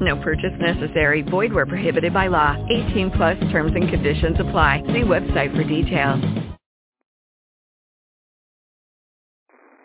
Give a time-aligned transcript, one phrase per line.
[0.00, 1.22] No purchase necessary.
[1.22, 2.54] Void where prohibited by law.
[2.70, 4.82] 18 plus terms and conditions apply.
[4.94, 6.22] See website for details.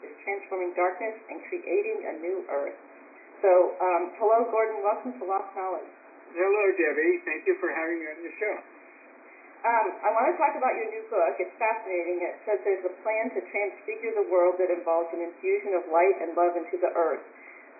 [0.05, 2.77] It's transforming darkness and creating a new earth.
[3.41, 4.85] So, um, hello, Gordon.
[4.85, 5.89] Welcome to Lost Knowledge.
[6.31, 7.21] Hello, Debbie.
[7.25, 8.55] Thank you for having me on the show.
[9.63, 11.39] Um, I want to talk about your new book.
[11.39, 12.19] It's fascinating.
[12.19, 16.19] It says there's a plan to transfigure the world that involves an infusion of light
[16.19, 17.23] and love into the earth.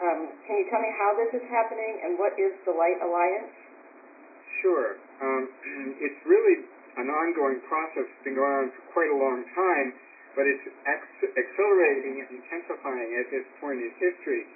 [0.02, 3.53] Um, can you tell me how this is happening and what is the Light Alliance?
[4.66, 4.97] Sure.
[5.21, 5.43] Um,
[6.05, 6.66] it's really
[6.97, 8.09] an ongoing process.
[8.09, 9.93] It's been going on for quite a long time,
[10.33, 14.50] but it's ac- accelerating and intensifying at this point in history.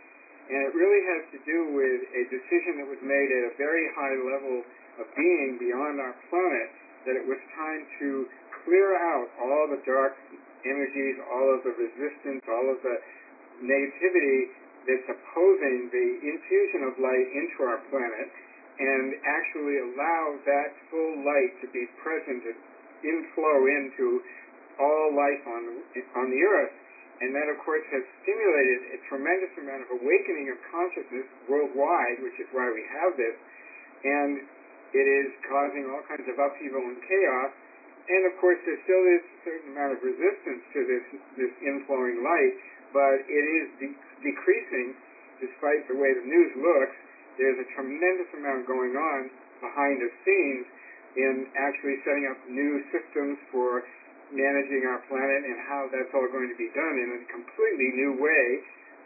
[0.47, 3.91] And it really has to do with a decision that was made at a very
[3.93, 4.63] high level
[4.97, 6.69] of being beyond our planet
[7.05, 8.25] that it was time to
[8.63, 10.15] clear out all the dark
[10.63, 12.95] energies, all of the resistance, all of the
[13.59, 14.55] negativity
[14.87, 18.27] that's opposing the infusion of light into our planet
[18.77, 22.57] and actually allow that full light to be present and
[23.03, 24.21] inflow into
[24.79, 25.61] all life on
[26.15, 26.73] on the earth.
[27.17, 32.37] And that, of course, has stimulated a tremendous amount of awakening of consciousness worldwide, which
[32.37, 33.33] is why we have this.
[34.05, 34.45] And
[34.93, 37.51] it is causing all kinds of upheaval and chaos.
[38.05, 41.05] And, of course, there still is a certain amount of resistance to this,
[41.41, 42.53] this inflowing light,
[42.93, 44.95] but it is de- decreasing
[45.39, 46.95] despite the way the news looks.
[47.37, 49.29] There's a tremendous amount going on
[49.61, 50.65] behind the scenes
[51.17, 53.85] in actually setting up new systems for
[54.33, 58.17] managing our planet and how that's all going to be done in a completely new
[58.19, 58.45] way,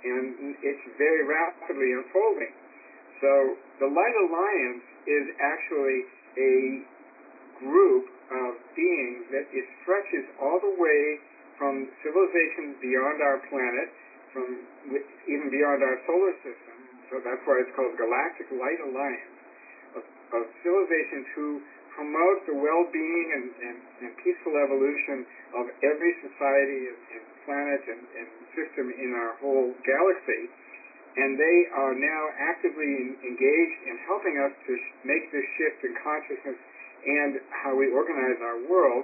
[0.03, 2.53] and it's very rapidly unfolding.
[3.21, 3.31] So
[3.79, 5.99] the Light Alliance is actually
[6.41, 6.55] a
[7.61, 11.21] group of beings that it stretches all the way
[11.57, 13.87] from civilizations beyond our planet,
[14.31, 14.63] from
[15.27, 16.75] even beyond our solar system.
[17.11, 19.41] So that's why it's called Galactic Light Alliance
[19.99, 21.59] of, of civilizations who
[21.91, 25.27] promote the well-being and, and, and, peaceful evolution
[25.59, 30.47] of every society and, and planet and, and, system in our whole galaxy.
[31.15, 35.91] And they are now actively engaged in helping us to sh- make this shift in
[35.99, 36.59] consciousness
[37.03, 39.03] and how we organize our world.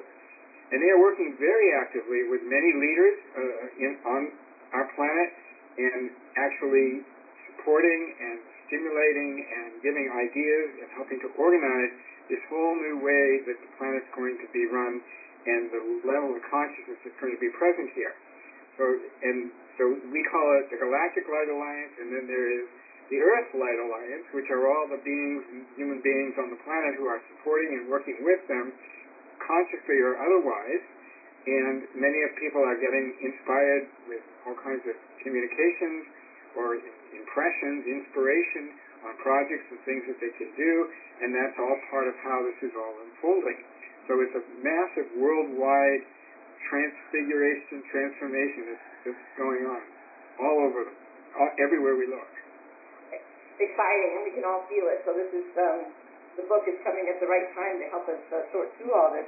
[0.72, 4.22] And they are working very actively with many leaders uh, in, on
[4.76, 5.30] our planet
[5.80, 7.08] and actually
[7.48, 11.92] supporting and stimulating and giving ideas and helping to organize
[12.28, 15.00] this whole new way that the planet's going to be run
[15.48, 18.12] and the level of consciousness that's going to be present here.
[18.76, 18.84] So,
[19.24, 19.48] and
[19.80, 22.68] so we call it the Galactic Light Alliance, and then there is
[23.08, 27.08] the Earth Light Alliance, which are all the beings, human beings on the planet who
[27.08, 28.76] are supporting and working with them,
[29.42, 30.84] consciously or otherwise.
[31.48, 36.04] And many of people are getting inspired with all kinds of communications
[36.60, 36.76] or
[37.16, 38.76] impressions, inspiration
[39.08, 40.74] on projects and things that they can do,
[41.24, 43.60] and that's all part of how this is all unfolding.
[44.10, 46.04] So it's a massive worldwide
[46.68, 49.82] transfiguration, transformation that's, that's going on
[50.42, 50.90] all over,
[51.38, 52.32] all, everywhere we look.
[53.58, 55.02] Exciting, and we can all feel it.
[55.06, 55.94] So this is um,
[56.38, 59.10] the book is coming at the right time to help us uh, sort through all
[59.12, 59.26] this.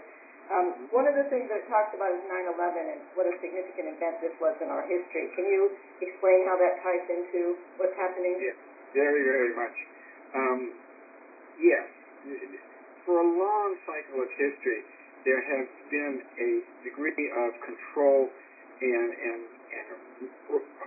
[0.50, 3.94] Um, one of the things that it talks about is 9/11 and what a significant
[3.98, 5.30] event this was in our history.
[5.38, 8.34] Can you explain how that ties into what's happening?
[8.42, 8.58] Yes,
[8.98, 9.78] very, very much.
[10.34, 10.74] Um,
[11.62, 11.86] yes,
[13.06, 14.82] for a long cycle of history,
[15.26, 16.50] there has been a
[16.82, 18.30] degree of control
[18.82, 19.88] and, and, and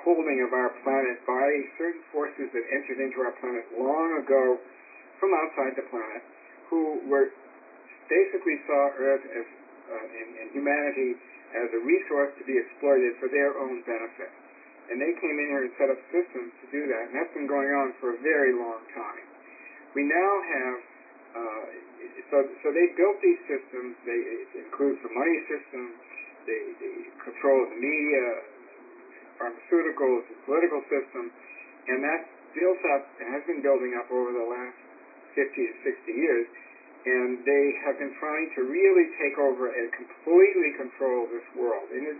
[0.03, 1.47] holding of our planet by
[1.79, 4.59] certain forces that entered into our planet long ago
[5.23, 6.19] from outside the planet,
[6.67, 7.31] who were
[8.11, 11.15] basically saw Earth as uh, and, and humanity
[11.55, 14.31] as a resource to be exploited for their own benefit.
[14.91, 17.47] And they came in here and set up systems to do that, and that's been
[17.47, 19.25] going on for a very long time.
[19.95, 20.79] We now have
[21.39, 21.65] uh,
[22.35, 23.95] so so they built these systems.
[24.03, 24.21] They
[24.59, 25.95] include the money system,
[26.51, 26.93] the, the
[27.23, 28.27] control the media,
[29.39, 31.31] pharmaceuticals, the political system,
[31.89, 32.27] and that
[32.59, 34.82] built up and has been building up over the last
[35.35, 36.47] 50 to 60 years.
[37.03, 41.91] And they have been trying to really take over and completely control this world.
[41.91, 42.19] And it,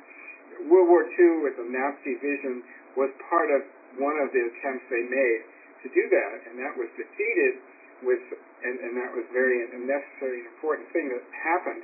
[0.67, 2.67] World War II, with the Nazi vision,
[2.99, 3.63] was part of
[3.97, 5.41] one of the attempts they made
[5.83, 7.59] to do that, and that was defeated
[8.03, 8.23] with
[8.63, 11.83] and, and that was very a necessary and important thing that happened.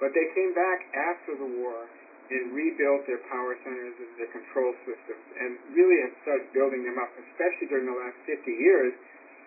[0.00, 1.88] But they came back after the war
[2.32, 6.96] and rebuilt their power centers and their control systems and really have started building them
[6.98, 8.92] up, especially during the last 50 years.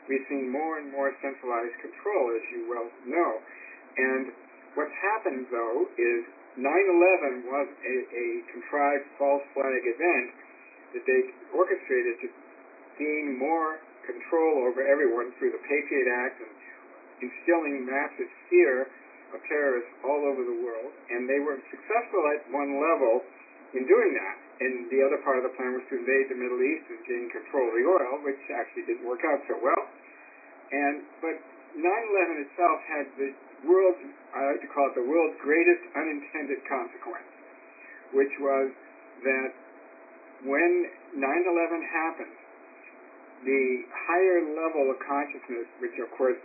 [0.09, 3.31] We've seen more and more centralized control, as you well know.
[3.93, 4.33] And
[4.73, 6.25] what's happened, though, is
[6.57, 10.33] 9-11 was a, a contrived false flag event
[10.97, 11.21] that they
[11.53, 12.27] orchestrated to
[12.97, 16.51] gain more control over everyone through the Patriot Act and
[17.21, 18.89] instilling massive fear
[19.29, 23.21] of terrorists all over the world, and they were successful at one level
[23.77, 24.35] in doing that.
[24.59, 27.29] And the other part of the plan was to invade the Middle East and gain
[27.29, 29.83] control of the oil, which actually didn't work out so well.
[30.71, 31.37] And but
[31.77, 33.33] 9/11 itself had the
[33.65, 33.99] world's
[34.33, 37.29] I like to call it the world's greatest unintended consequence,
[38.13, 38.71] which was
[39.23, 39.53] that
[40.45, 42.35] when 9/11 happened,
[43.43, 46.37] the higher level of consciousness, which of course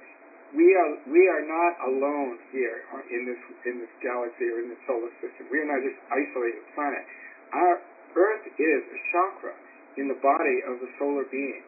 [0.55, 4.79] we are we are not alone here in this in this galaxy or in the
[4.87, 5.47] solar system.
[5.51, 7.05] We are not just isolated planet.
[7.53, 7.81] Our
[8.15, 9.55] Earth is a chakra
[9.97, 11.63] in the body of the solar being.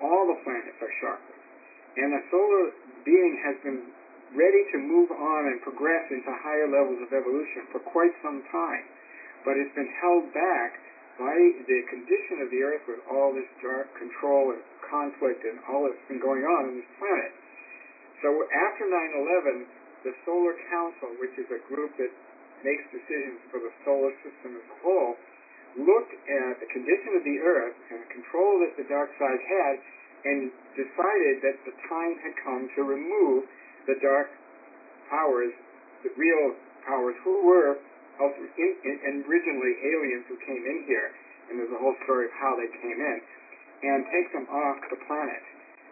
[0.00, 1.25] All the planets are chakras,
[1.96, 2.72] and the solar
[3.04, 3.80] being has been
[4.34, 8.84] ready to move on and progress into higher levels of evolution for quite some time,
[9.44, 10.76] but it's been held back
[11.16, 11.32] by
[11.64, 16.06] the condition of the Earth with all this dark control and conflict and all that's
[16.12, 17.32] been going on in this planet.
[18.20, 19.64] So after 9/11,
[20.04, 22.12] the Solar Council, which is a group that
[22.64, 25.16] makes decisions for the solar system as a whole,
[25.76, 29.80] looked at the condition of the Earth and the control that the dark side had,
[30.24, 33.44] and decided that the time had come to remove
[33.86, 34.30] the dark
[35.10, 35.52] powers,
[36.02, 37.78] the real powers, who were
[38.20, 41.12] originally aliens who came in here,
[41.50, 43.18] and there's a whole story of how they came in,
[43.84, 45.44] and take them off the planet.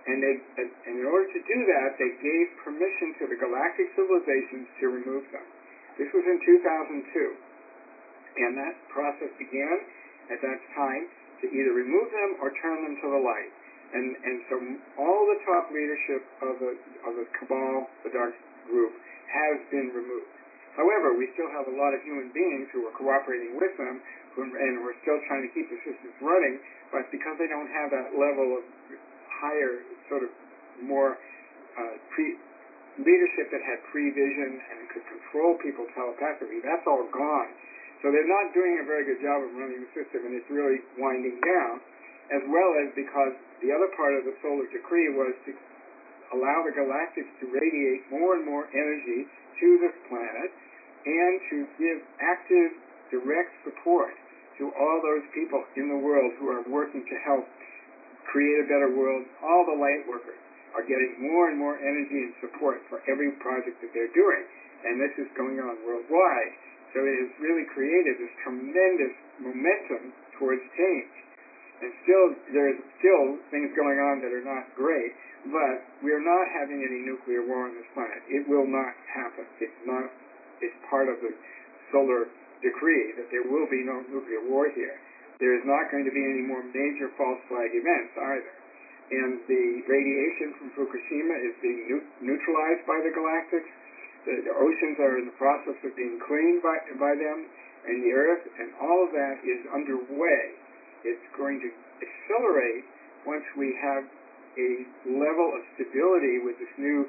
[0.04, 4.68] And they, and in order to do that, they gave permission to the galactic civilizations
[4.80, 5.44] to remove them.
[5.96, 7.08] This was in 2002.
[8.34, 9.76] And that process began
[10.28, 11.08] at that time
[11.40, 13.52] to either remove them or turn them to the light.
[13.92, 14.54] And, and so
[14.98, 16.72] all the top leadership of the,
[17.06, 18.34] of the cabal, the dark
[18.66, 18.92] group,
[19.28, 20.30] has been removed.
[20.74, 24.02] However, we still have a lot of human beings who are cooperating with them,
[24.34, 26.58] who, and we're still trying to keep the systems running,
[26.90, 28.62] but because they don't have that level of
[29.38, 30.30] higher sort of
[30.82, 31.14] more
[31.78, 32.34] uh, pre
[32.98, 36.62] leadership that had prevision and could control people telepathically.
[36.62, 37.50] That's all gone.
[38.02, 40.78] So they're not doing a very good job of running the system, and it's really
[41.00, 41.82] winding down.
[42.32, 45.52] As well as because the other part of the solar decree was to
[46.32, 49.28] allow the galactics to radiate more and more energy
[49.60, 50.50] to this planet,
[51.04, 52.70] and to give active,
[53.12, 54.10] direct support
[54.58, 57.44] to all those people in the world who are working to help
[58.24, 59.22] create a better world.
[59.44, 60.40] All the light workers
[60.74, 64.42] are getting more and more energy and support for every project that they're doing.
[64.84, 66.52] And this is going on worldwide.
[66.96, 71.14] So it has really created this tremendous momentum towards change.
[71.84, 72.26] And still,
[72.56, 75.12] there's still things going on that are not great,
[75.52, 78.24] but we are not having any nuclear war on this planet.
[78.32, 79.44] It will not happen.
[79.60, 80.08] It's not,
[80.64, 81.36] it's part of the
[81.92, 82.32] solar
[82.64, 84.96] decree that there will be no nuclear war here
[85.42, 88.54] there is not going to be any more major false flag events either.
[89.12, 93.68] And the radiation from Fukushima is being neutralized by the galactics.
[94.24, 97.44] The, the, oceans are in the process of being cleaned by, by them,
[97.84, 100.56] and the Earth, and all of that is underway.
[101.04, 101.68] It's going to
[102.00, 102.84] accelerate
[103.28, 104.04] once we have
[104.56, 104.70] a
[105.08, 107.06] level of stability with this new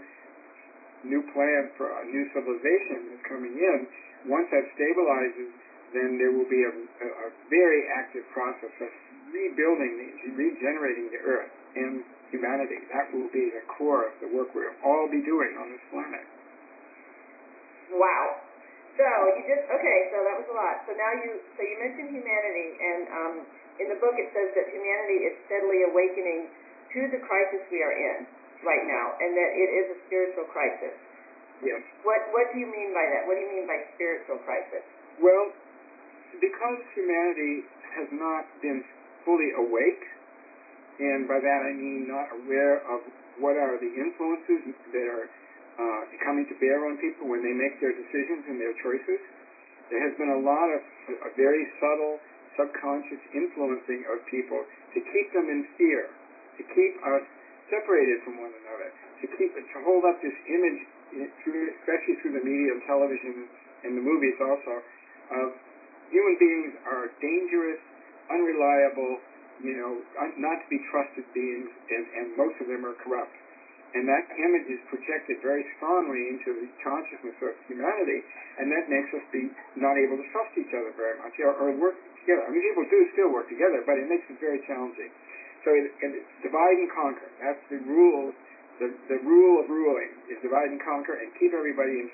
[1.05, 3.77] new plan for a new civilization that's coming in.
[4.25, 5.53] Once that stabilizes,
[5.93, 8.89] then there will be a, a, a very active process of
[9.29, 12.01] rebuilding, regenerating the earth and
[12.33, 12.81] humanity.
[12.89, 16.25] That will be the core of the work we'll all be doing on this planet.
[17.93, 18.41] Wow.
[18.97, 19.05] So
[19.37, 19.99] you just okay.
[20.09, 20.81] So that was a lot.
[20.87, 23.33] So now you so you mentioned humanity, and um,
[23.79, 26.47] in the book it says that humanity is steadily awakening
[26.95, 28.23] to the crisis we are in
[28.63, 30.95] right now, and that it is a spiritual crisis.
[31.63, 31.83] Yes.
[32.03, 33.27] What What do you mean by that?
[33.27, 34.83] What do you mean by spiritual crisis?
[35.19, 35.51] Well,
[36.39, 37.63] because humanity
[37.95, 38.83] has not been
[39.23, 40.03] fully awake,
[40.99, 43.03] and by that I mean not aware of
[43.39, 45.27] what are the influences that are
[45.75, 49.19] uh, coming to bear on people when they make their decisions and their choices.
[49.91, 50.79] There has been a lot of
[51.27, 52.19] a very subtle
[52.57, 54.63] subconscious influencing of people
[54.95, 56.07] to keep them in fear,
[56.57, 57.23] to keep us
[57.69, 58.89] separated from one another,
[59.21, 60.79] to keep to hold up this image,
[61.15, 63.47] especially through the media of television
[63.83, 64.81] and the movies also,
[65.35, 65.47] of
[66.09, 67.81] human beings are dangerous,
[68.29, 69.17] unreliable,
[69.63, 70.01] you know,
[70.37, 73.33] not to be trusted beings, and, and most of them are corrupt.
[73.93, 78.19] And that image is projected very strongly into the consciousness of humanity,
[78.59, 81.71] and that makes us be not able to trust each other very much or, or
[81.77, 82.43] work together.
[82.43, 85.11] I mean, people do still work together, but it makes it very challenging.
[85.63, 87.29] So it, it's divide and conquer.
[87.39, 88.33] That's the rule.
[88.83, 92.07] The, the rule of ruling is divide and conquer and keep everybody in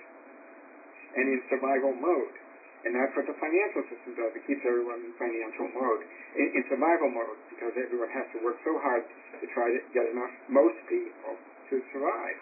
[1.17, 2.35] and in survival mode.
[2.81, 4.33] And that's what the financial system does.
[4.33, 6.01] It keeps everyone in financial mode,
[6.33, 9.05] in, in survival mode, because everyone has to work so hard
[9.37, 11.37] to try to get enough, most people,
[11.71, 12.37] to survive.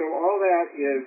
[0.00, 1.04] So all that is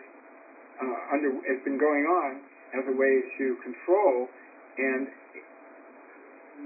[0.77, 2.45] uh, under has been going on
[2.77, 4.29] as a way to control,
[4.77, 5.09] and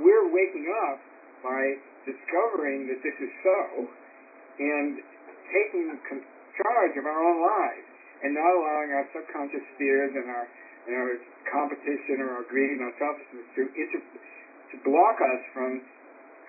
[0.03, 0.99] we're waking up
[1.41, 3.87] by discovering that this is so,
[4.59, 4.99] and
[5.49, 5.87] taking
[6.59, 7.87] charge of our own lives,
[8.27, 10.45] and not allowing our subconscious fears and our
[10.89, 11.13] and our
[11.47, 14.09] competition or our greed and our selfishness to inter-
[14.73, 15.85] to block us from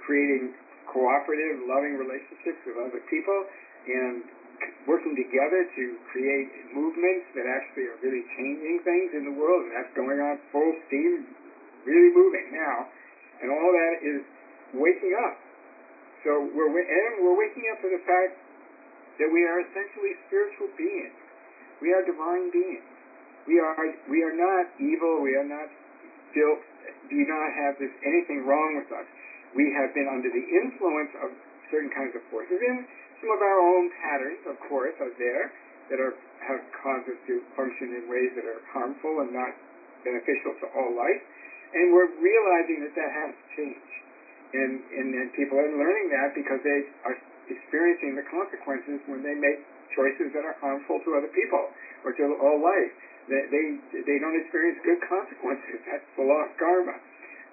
[0.06, 0.54] creating
[0.88, 3.38] cooperative, loving relationships with other people
[3.86, 4.24] and
[4.88, 9.72] working together to create movements that actually are really changing things in the world, and
[9.76, 11.26] that's going on full steam,
[11.84, 12.88] really moving now.
[13.40, 14.20] And all that is
[14.76, 15.36] waking up.
[16.24, 18.36] So we're and we're waking up to the fact
[19.16, 21.16] that we are essentially spiritual beings.
[21.80, 22.84] We are divine beings.
[23.48, 23.76] We are
[24.12, 25.24] we are not evil.
[25.24, 25.72] We are not
[26.32, 26.60] still
[27.08, 29.08] do not have this anything wrong with us.
[29.56, 31.32] We have been under the influence of
[31.72, 32.84] certain kinds of forces, and
[33.20, 35.52] some of our own patterns, of course, are there
[35.92, 39.52] that are have caused us to function in ways that are harmful and not
[40.02, 41.20] beneficial to all life.
[41.76, 43.90] And we're realizing that that has to change.
[44.56, 47.14] And, and, and people are learning that because they are
[47.46, 49.60] experiencing the consequences when they make
[49.94, 51.70] choices that are harmful to other people
[52.02, 52.90] or to all life
[53.30, 53.64] they, they,
[54.02, 55.78] they don't experience good consequences.
[55.86, 56.98] That's the lost karma.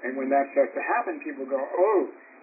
[0.01, 1.99] And when that starts to happen, people go, oh,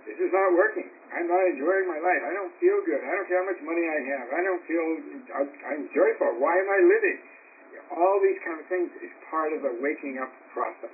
[0.07, 0.87] this is not working.
[1.15, 2.23] I'm not enjoying my life.
[2.27, 2.99] I don't feel good.
[2.99, 4.27] I don't care how much money I have.
[4.35, 4.87] I don't feel,
[5.63, 6.43] I'm joyful.
[6.43, 7.19] Why am I living?
[7.95, 10.91] All these kind of things is part of the waking up process.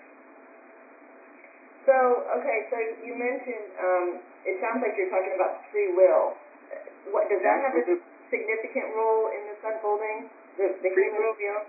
[1.89, 1.97] So,
[2.37, 4.07] okay, so you mentioned, um,
[4.45, 6.37] it sounds like you're talking about free will.
[7.17, 7.85] What Does that have a
[8.29, 10.29] significant role in this unfolding?
[10.61, 11.33] The, the free will?
[11.33, 11.65] will?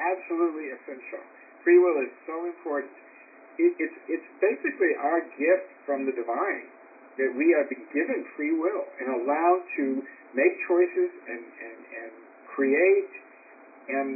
[0.00, 1.20] absolutely essential.
[1.60, 2.96] Free will is so important.
[3.60, 6.72] It, it's, it's basically our gift from the divine
[7.18, 10.02] that we are given free will and allowed to
[10.34, 12.10] make choices and, and, and
[12.46, 13.12] create.
[13.90, 14.08] And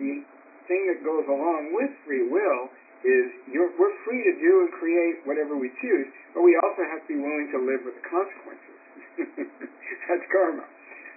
[0.00, 0.24] the
[0.68, 2.72] thing that goes along with free will
[3.02, 7.08] is we're free to do and create whatever we choose, but we also have to
[7.10, 8.78] be willing to live with the consequences.
[10.08, 10.66] That's karma.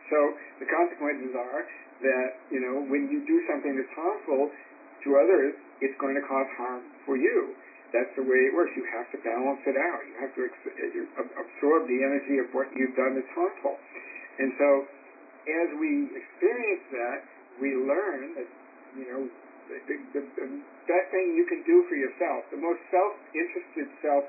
[0.09, 0.17] So
[0.59, 1.61] the consequences are
[2.01, 6.49] that, you know, when you do something that's harmful to others, it's going to cause
[6.57, 7.53] harm for you.
[7.95, 8.75] That's the way it works.
[8.75, 10.03] You have to balance it out.
[10.03, 10.43] You have to
[11.39, 13.79] absorb the energy of what you've done that's harmful.
[14.35, 14.83] And so
[15.47, 17.23] as we experience that,
[17.63, 18.49] we learn that,
[18.99, 19.21] you know,
[19.71, 20.47] the, the, the
[20.91, 24.27] best thing you can do for yourself, the most self-interested self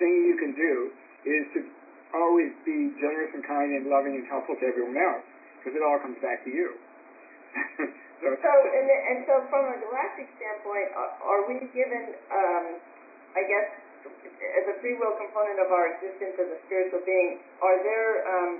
[0.00, 0.74] thing you can do
[1.28, 1.60] is to
[2.16, 5.26] always be generous and kind and loving and helpful to everyone else
[5.60, 6.72] because it all comes back to you.
[8.22, 12.64] so, so and, and so from a galactic standpoint, are, are we given, um,
[13.34, 13.66] I guess,
[14.62, 18.50] as a free will component of our existence as a spiritual being, are there um,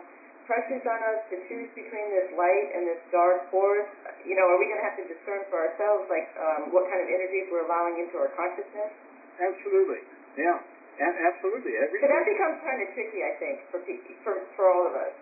[0.50, 3.88] pressures on us to choose between this light and this dark force?
[4.26, 7.00] You know, are we going to have to discern for ourselves, like um, what kind
[7.00, 8.92] of energies we're allowing into our consciousness?
[9.40, 10.02] Absolutely,
[10.38, 10.62] yeah,
[11.02, 11.74] a- absolutely.
[11.74, 13.82] Every so that becomes kind of tricky, I think, for
[14.22, 15.14] for for all of us.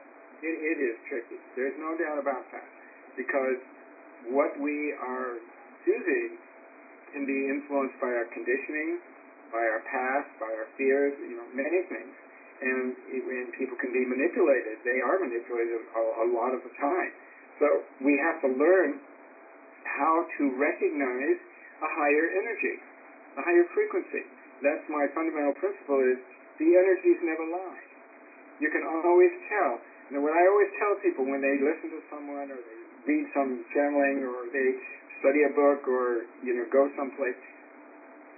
[0.43, 1.39] It, it is tricky.
[1.55, 2.67] There's no doubt about that
[3.17, 3.63] because
[4.29, 5.39] what we are
[5.87, 6.39] choosing
[7.15, 8.99] can be influenced by our conditioning,
[9.53, 12.15] by our past, by our fears, you know, many things.
[12.63, 14.81] And, and people can be manipulated.
[14.87, 17.13] They are manipulated a, a lot of the time.
[17.61, 17.67] So
[18.01, 19.03] we have to learn
[19.85, 21.39] how to recognize
[21.83, 22.77] a higher energy,
[23.37, 24.25] a higher frequency.
[24.63, 26.19] That's my fundamental principle is
[26.63, 27.83] the energies never lie.
[28.63, 29.83] You can always tell.
[30.15, 32.79] And what I always tell people when they listen to someone or they
[33.11, 34.79] read some channeling or they
[35.19, 37.39] study a book or you know go someplace,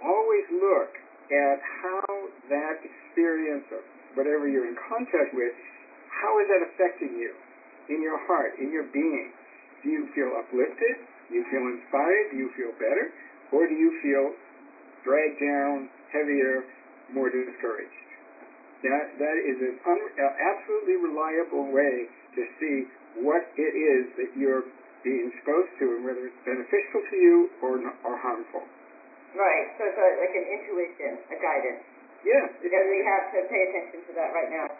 [0.00, 2.04] always look at how
[2.52, 3.80] that experience or
[4.14, 5.52] whatever you're in contact with,
[6.10, 7.32] how is that affecting you
[7.88, 9.32] in your heart, in your being?
[9.82, 10.96] Do you feel uplifted?
[11.28, 12.32] Do you feel inspired?
[12.32, 13.12] Do you feel better?
[13.52, 14.32] Or do you feel
[15.04, 16.64] dragged down, heavier,
[17.12, 18.00] more discouraged?
[18.84, 22.76] That, that is an un, absolutely reliable way to see
[23.20, 24.64] what it is that you're
[25.04, 28.64] being exposed to and whether it's beneficial to you or, or harmful.
[29.34, 29.66] Right.
[29.76, 31.82] So it's a, like an intuition, a guidance.
[32.22, 32.46] Yeah.
[32.46, 34.70] And we have to pay attention to that right now.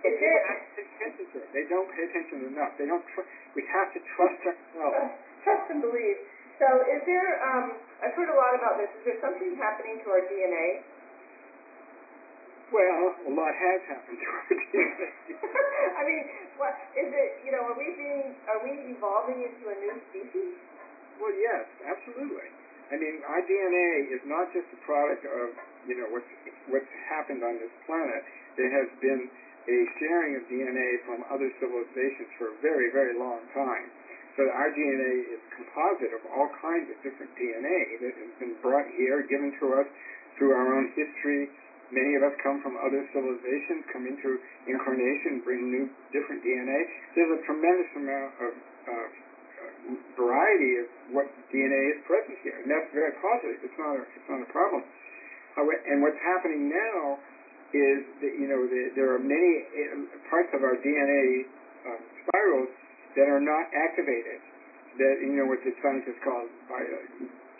[0.00, 1.48] People have to pay attention to it.
[1.50, 2.78] They don't pay attention enough.
[2.78, 3.02] They don't.
[3.10, 3.26] Tr-
[3.58, 5.10] we have to trust ourselves.
[5.42, 6.18] Trust and believe.
[6.62, 7.42] So, is there?
[7.42, 8.88] Um, I've heard a lot about this.
[9.02, 10.86] Is there something happening to our DNA?
[12.70, 15.08] Well, a lot has happened to our DNA.
[15.98, 16.24] I mean,
[16.58, 17.30] what is it?
[17.42, 18.34] You know, are we being?
[18.46, 20.54] Are we evolving into a new species?
[21.18, 22.52] Well, yes, absolutely.
[22.86, 25.46] I mean, our DNA is not just a product of
[25.90, 26.30] you know what's
[26.70, 28.22] what's happened on this planet.
[28.54, 29.26] There has been
[29.66, 33.90] a sharing of DNA from other civilizations for a very, very long time.
[34.38, 38.86] So our DNA is composite of all kinds of different DNA that has been brought
[38.94, 39.88] here, given to us
[40.38, 41.50] through our own history.
[41.90, 44.38] Many of us come from other civilizations, come into
[44.68, 46.78] incarnation, bring new, different DNA.
[47.14, 48.52] There's a tremendous amount of
[48.86, 49.06] uh,
[50.18, 53.62] variety of what DNA is present here, and that's very positive.
[53.62, 54.82] It's not a, it's not a problem.
[55.56, 57.16] And what's happening now
[57.72, 61.48] is that you know the, there are many uh, parts of our DNA
[61.88, 62.70] uh, spirals
[63.16, 64.42] that are not activated.
[65.00, 66.76] That you know what the scientists call uh,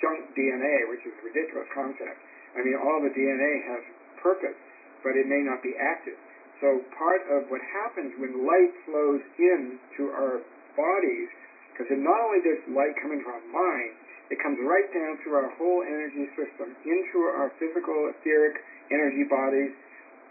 [0.01, 2.17] junk DNA, which is a ridiculous concept.
[2.57, 3.83] I mean, all the DNA has
[4.21, 4.57] purpose,
[5.05, 6.17] but it may not be active.
[6.61, 10.41] So part of what happens when light flows into our
[10.73, 11.29] bodies,
[11.77, 13.93] because not only does light come into our mind,
[14.33, 18.57] it comes right down through our whole energy system, into our physical, etheric
[18.91, 19.71] energy bodies,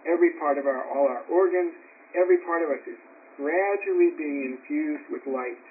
[0.10, 1.72] every part of our, all our organs,
[2.18, 3.00] every part of us is
[3.38, 5.62] gradually being infused with light.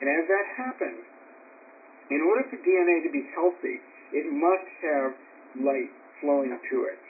[0.00, 1.04] And as that happens,
[2.10, 3.78] in order for DNA to be healthy,
[4.12, 5.10] it must have
[5.62, 7.00] light flowing to it.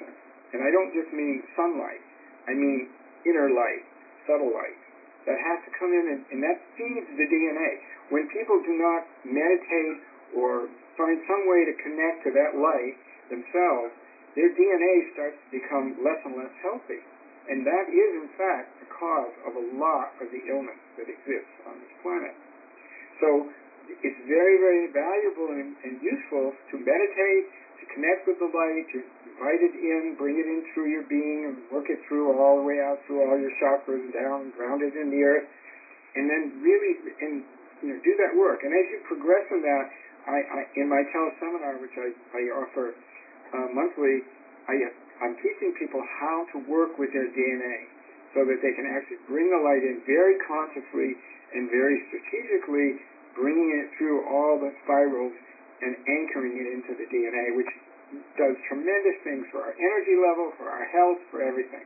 [0.53, 2.03] And I don't just mean sunlight.
[2.47, 2.89] I mean
[3.25, 3.85] inner light,
[4.29, 4.84] subtle light.
[5.25, 7.71] That has to come in and, and that feeds the DNA.
[8.12, 9.99] When people do not meditate
[10.37, 10.69] or
[11.00, 12.97] find some way to connect to that light
[13.33, 13.93] themselves,
[14.37, 17.00] their DNA starts to become less and less healthy.
[17.49, 21.57] And that is, in fact, the cause of a lot of the illness that exists
[21.69, 22.35] on this planet.
[23.21, 23.52] So
[23.88, 27.45] it's very, very valuable and, and useful to meditate,
[27.81, 28.99] to connect with the light, to
[29.35, 32.67] invite it in, bring it in through your being, and work it through all the
[32.67, 35.47] way out through all your chakras and down, ground it in the earth,
[36.15, 37.43] and then really and
[37.82, 38.63] you know do that work.
[38.63, 39.84] And as you progress in that,
[40.26, 42.95] I, I in my teleseminar, which I, I offer
[43.54, 44.25] uh, monthly,
[44.67, 44.75] I,
[45.23, 47.91] I'm teaching people how to work with their DNA
[48.34, 51.15] so that they can actually bring the light in very consciously
[51.54, 52.99] and very strategically,
[53.39, 55.32] bringing it through all the spirals
[55.82, 57.71] and anchoring it into the DNA, which
[58.39, 61.82] does tremendous things for our energy level, for our health, for everything.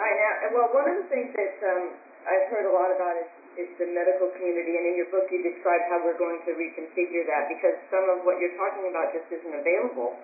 [0.00, 1.94] I have, well, one of the things that um,
[2.26, 5.44] I've heard a lot about is is the medical community, and in your book you
[5.44, 9.28] describe how we're going to reconfigure that because some of what you're talking about just
[9.28, 10.16] isn't available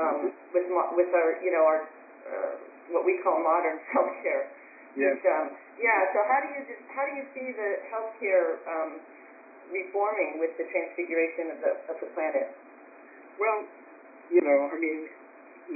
[0.00, 0.56] um, mm-hmm.
[0.56, 0.64] with
[0.96, 1.80] with our you know our
[2.24, 2.52] uh,
[2.88, 4.48] what we call modern healthcare.
[4.96, 5.20] Yes.
[5.20, 6.08] Which, um, yeah.
[6.16, 8.90] So how do you how do you see the healthcare um,
[9.70, 12.50] reforming with the transfiguration of the of the planet?
[13.38, 13.64] Well,
[14.28, 15.08] you know, I mean,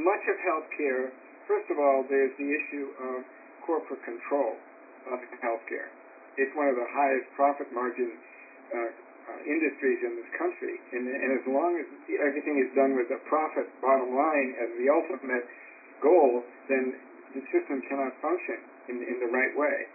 [0.05, 1.15] much of healthcare.
[1.49, 3.25] First of all, there's the issue of
[3.65, 4.57] corporate control
[5.09, 5.93] of healthcare
[6.37, 8.11] it's one of the highest profit margin
[8.75, 10.77] uh, uh, industries in this country.
[10.93, 11.87] And, and as long as
[12.21, 15.47] everything is done with a profit bottom line as the ultimate
[16.03, 16.99] goal, then
[17.33, 18.59] the system cannot function
[18.91, 19.87] in, in the right way.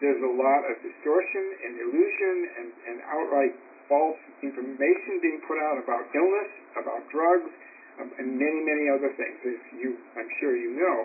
[0.00, 3.54] There's a lot of distortion and illusion and, and outright
[3.88, 7.48] false information being put out about illness, about drugs,
[7.96, 10.96] um, and many, many other things, as you, I'm sure you know.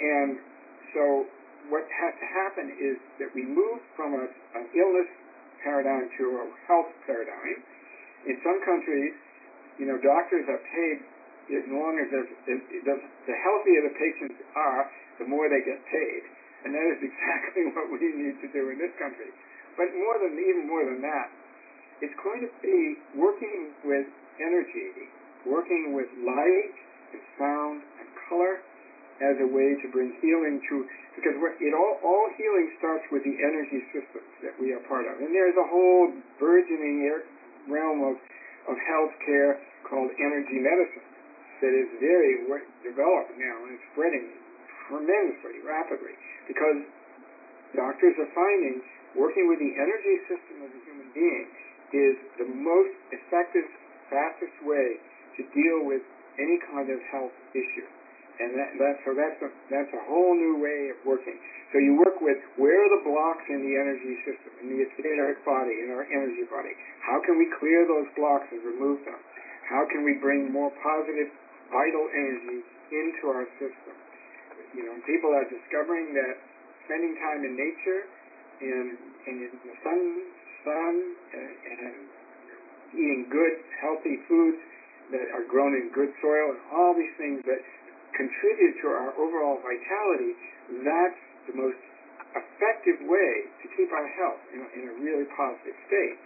[0.00, 0.40] And
[0.96, 1.28] so
[1.68, 4.24] what has to happen is that we move from a,
[4.56, 5.10] an illness
[5.60, 7.60] paradigm to a health paradigm.
[8.26, 9.12] In some countries,
[9.76, 10.98] you know, doctors are paid
[11.52, 12.94] as long as the, the,
[13.28, 16.22] the healthier the patients are, the more they get paid.
[16.64, 19.30] And that is exactly what we need to do in this country.
[19.74, 21.28] But more than even more than that,
[22.02, 24.06] it's going to be working with
[24.42, 25.08] energy,
[25.46, 26.74] working with light
[27.14, 28.60] and sound and color
[29.22, 30.82] as a way to bring healing to
[31.14, 35.20] because it all all healing starts with the energy systems that we are part of,
[35.20, 37.22] and there's a whole burgeoning er,
[37.68, 38.16] realm of
[38.66, 41.06] of healthcare called energy medicine
[41.62, 42.42] that is very
[42.82, 44.26] developed now and spreading
[44.88, 46.14] tremendously rapidly
[46.52, 46.84] because
[47.72, 48.84] doctors are finding
[49.16, 51.48] working with the energy system of the human being
[51.96, 53.64] is the most effective,
[54.12, 55.00] fastest way
[55.36, 56.04] to deal with
[56.36, 57.88] any kind of health issue.
[58.40, 61.36] And that, that so that's a, that's a whole new way of working.
[61.72, 65.44] So you work with where are the blocks in the energy system, in the etheric
[65.44, 66.72] body, in our energy body.
[67.04, 69.20] How can we clear those blocks and remove them?
[69.68, 71.28] How can we bring more positive,
[71.68, 72.60] vital energy
[72.92, 74.01] into our system?
[74.72, 76.34] You know, people are discovering that
[76.88, 78.02] spending time in nature
[78.62, 78.96] and,
[79.28, 80.00] in the sun,
[80.64, 80.94] sun
[81.36, 81.94] and, and
[82.96, 84.60] eating good, healthy foods
[85.12, 87.60] that are grown in good soil and all these things that
[88.16, 90.32] contribute to our overall vitality,
[90.84, 91.80] that's the most
[92.32, 96.16] effective way to keep our health in a, in a really positive state.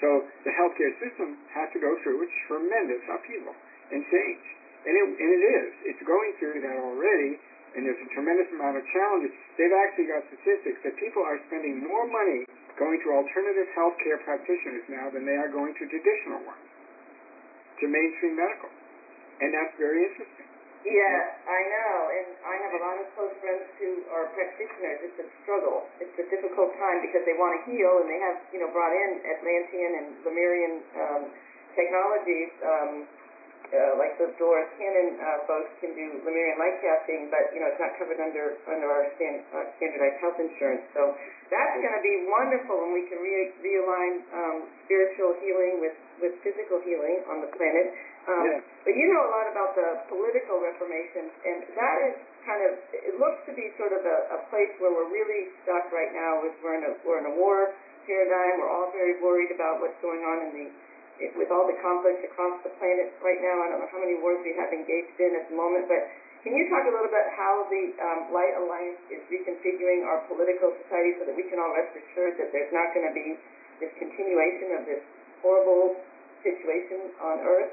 [0.00, 3.56] So the healthcare system has to go through a tremendous upheaval
[3.92, 4.44] and change.
[4.84, 5.70] And it, and it is.
[5.94, 7.40] It's going through that already,
[7.74, 9.34] and there's a tremendous amount of challenges.
[9.58, 12.46] They've actually got statistics that people are spending more money
[12.78, 16.68] going to alternative healthcare practitioners now than they are going to traditional ones,
[17.78, 18.70] to mainstream medical.
[19.42, 20.46] And that's very interesting.
[20.84, 25.00] Yeah, I know, and I have a lot of close friends who are practitioners.
[25.00, 25.88] It's a struggle.
[25.96, 28.92] It's a difficult time because they want to heal, and they have, you know, brought
[28.92, 31.22] in Atlantean and Lemurian um,
[31.72, 32.52] technologies.
[32.60, 32.92] Um,
[33.72, 37.68] uh, like the Dolores Cannon uh, folks can do Lemurian light casting, but you know
[37.72, 40.84] it's not covered under under our stand, uh, standardized health insurance.
[40.92, 41.16] So
[41.48, 46.34] that's going to be wonderful when we can re- realign um, spiritual healing with with
[46.44, 47.88] physical healing on the planet.
[48.24, 48.60] Um, yeah.
[48.84, 53.16] But you know a lot about the political reformation, and that is kind of it
[53.16, 56.44] looks to be sort of a, a place where we're really stuck right now.
[56.44, 57.72] With we're in a we're in a war
[58.04, 58.60] paradigm.
[58.60, 60.68] We're all very worried about what's going on in the
[61.18, 63.56] with all the conflicts across the planet right now.
[63.62, 66.10] I don't know how many wars we have engaged in at the moment, but
[66.42, 70.74] can you talk a little bit how the um, Light Alliance is reconfiguring our political
[70.84, 73.38] society so that we can all rest assured that there's not going to be
[73.80, 75.02] this continuation of this
[75.40, 75.96] horrible
[76.44, 77.72] situation on Earth?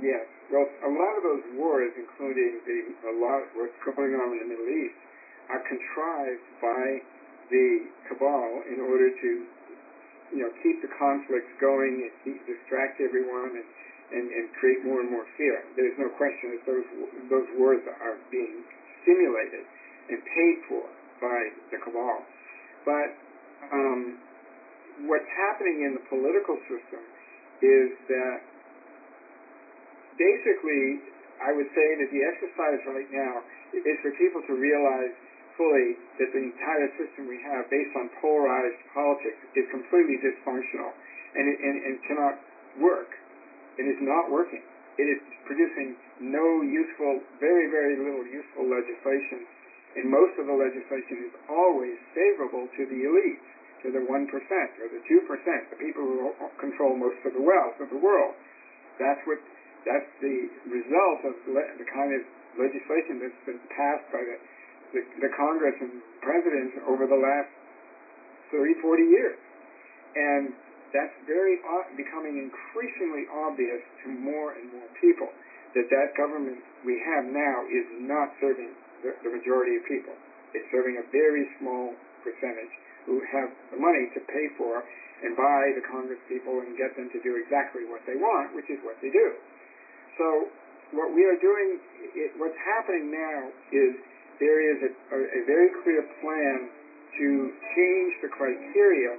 [0.00, 0.24] Yes.
[0.48, 2.78] Well, a lot of those wars, including the
[3.12, 4.96] a lot of what's going on in the Middle East,
[5.52, 7.04] are contrived by
[7.52, 9.30] the cabal in order to
[10.32, 13.68] you know, keep the conflicts going and keep, distract everyone and,
[14.12, 15.64] and, and create more and more fear.
[15.76, 16.86] There's no question that those,
[17.32, 18.64] those wars are being
[19.04, 19.64] stimulated
[20.12, 20.84] and paid for
[21.20, 21.40] by
[21.72, 22.24] the cabal.
[22.84, 23.08] But
[23.72, 24.18] um,
[25.08, 27.02] what's happening in the political system
[27.60, 28.38] is that
[30.18, 31.02] basically,
[31.38, 33.42] I would say that the exercise right now
[33.74, 35.14] is for people to realize
[35.58, 40.94] fully that the entire system we have based on polarized politics is completely dysfunctional
[41.34, 42.34] and, it, and, and cannot
[42.78, 43.10] work.
[43.76, 44.62] It is not working.
[44.96, 49.46] It is producing no useful, very, very little useful legislation.
[49.98, 53.48] And most of the legislation is always favorable to the elites,
[53.82, 57.90] to the 1% or the 2%, the people who control most of the wealth of
[57.90, 58.34] the world.
[58.98, 59.38] That's what
[59.86, 62.20] that's the result of the kind of
[62.58, 64.36] legislation that's been passed by the
[64.92, 67.50] the, the Congress and presidents over the last
[68.50, 69.38] 30, 40 years.
[70.16, 70.52] And
[70.92, 71.60] that's very
[71.96, 75.28] becoming increasingly obvious to more and more people
[75.76, 78.72] that that government we have now is not serving
[79.04, 80.16] the, the majority of people.
[80.56, 81.92] It's serving a very small
[82.24, 82.72] percentage
[83.04, 84.80] who have the money to pay for
[85.20, 88.70] and buy the Congress people and get them to do exactly what they want, which
[88.72, 89.34] is what they do.
[90.16, 90.48] So
[90.96, 91.80] what we are doing,
[92.16, 93.92] it, what's happening now is
[94.40, 96.70] there is a, a, a very clear plan
[97.18, 97.26] to
[97.74, 99.18] change the criteria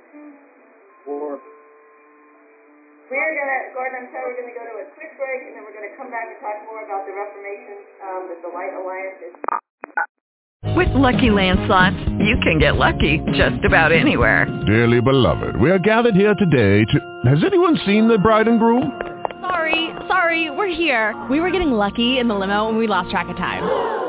[1.06, 1.40] for
[3.10, 5.58] we're going to, Gordon, I'm sorry, we're going to go to a quick break, and
[5.58, 8.54] then we're going to come back and talk more about the Reformation um, that the
[8.54, 9.34] Light Alliance is.
[10.78, 14.46] With Lucky Land Slots, you can get lucky just about anywhere.
[14.68, 17.30] Dearly beloved, we are gathered here today to...
[17.34, 18.94] Has anyone seen the bride and groom?
[19.42, 21.20] Sorry, sorry, we're here.
[21.32, 24.09] We were getting lucky in the limo, and we lost track of time.